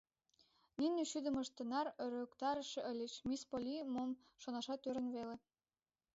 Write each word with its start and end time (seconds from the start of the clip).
Нине 0.79 1.01
шӱдымышт 1.11 1.53
тынар 1.57 1.87
ӧрыктарыше 2.03 2.81
ыльыч, 2.91 3.13
мисс 3.27 3.43
Полли 3.49 3.75
мом 3.93 4.09
шонашат 4.41 4.81
ӧрын 4.89 5.07
веле. 5.15 5.35